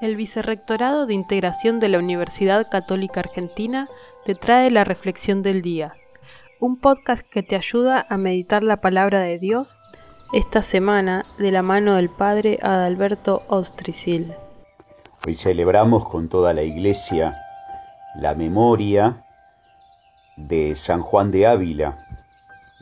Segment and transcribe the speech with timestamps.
[0.00, 3.84] El Vicerrectorado de Integración de la Universidad Católica Argentina
[4.24, 5.94] te trae la Reflexión del Día,
[6.60, 9.74] un podcast que te ayuda a meditar la palabra de Dios
[10.32, 14.32] esta semana de la mano del Padre Adalberto Ostricil.
[15.26, 17.36] Hoy celebramos con toda la Iglesia
[18.20, 19.24] la memoria
[20.36, 21.98] de San Juan de Ávila,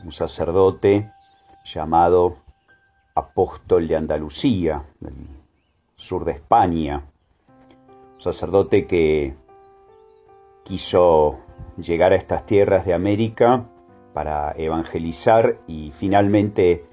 [0.03, 1.09] un sacerdote
[1.65, 2.37] llamado
[3.15, 4.83] apóstol de Andalucía,
[6.07, 7.03] sur de España,
[8.15, 9.35] un sacerdote que
[10.63, 11.37] quiso
[11.77, 13.65] llegar a estas tierras de América
[14.13, 16.85] para evangelizar y finalmente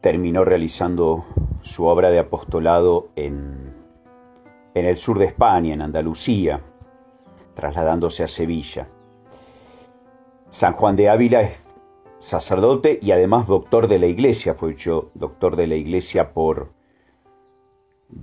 [0.00, 1.26] terminó realizando
[1.60, 3.74] su obra de apostolado en,
[4.74, 6.60] en el sur de España, en Andalucía,
[7.54, 8.88] trasladándose a Sevilla.
[10.48, 11.68] San Juan de Ávila es
[12.16, 16.70] sacerdote y además doctor de la Iglesia, fue hecho doctor de la Iglesia por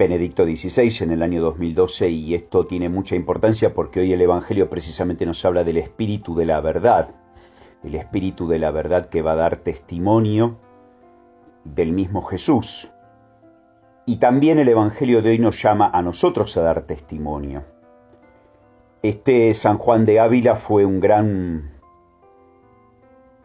[0.02, 4.68] Benedicto XVI en el año 2012 y esto tiene mucha importancia porque hoy el Evangelio
[4.68, 7.14] precisamente nos habla del espíritu de la verdad,
[7.84, 10.58] el espíritu de la verdad que va a dar testimonio
[11.66, 12.90] del mismo Jesús.
[14.08, 17.64] Y también el Evangelio de hoy nos llama a nosotros a dar testimonio.
[19.04, 21.74] Este San Juan de Ávila fue un gran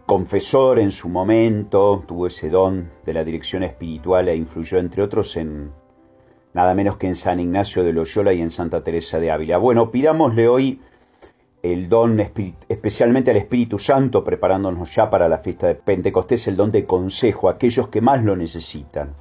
[0.06, 5.36] confesor en su momento, tuvo ese don de la dirección espiritual e influyó entre otros
[5.36, 5.84] en
[6.56, 9.58] nada menos que en San Ignacio de Loyola y en Santa Teresa de Ávila.
[9.58, 10.80] Bueno, pidámosle hoy
[11.62, 16.72] el don especialmente al Espíritu Santo, preparándonos ya para la fiesta de Pentecostés, el don
[16.72, 19.12] de consejo a aquellos que más lo necesitan.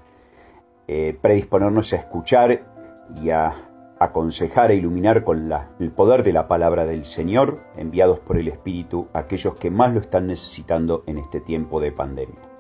[0.88, 2.64] Eh, predisponernos a escuchar
[3.22, 3.54] y a
[4.00, 9.10] aconsejar e iluminar con el poder de la palabra del Señor, enviados por el Espíritu
[9.12, 12.55] a aquellos que más lo están necesitando en este tiempo de pandemia.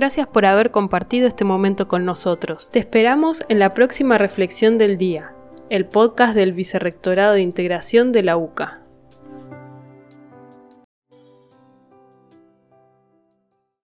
[0.00, 2.70] Gracias por haber compartido este momento con nosotros.
[2.70, 5.34] Te esperamos en la próxima reflexión del día,
[5.68, 8.79] el podcast del Vicerrectorado de Integración de la UCA.